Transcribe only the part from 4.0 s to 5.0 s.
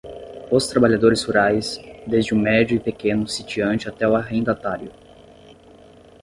o arrendatário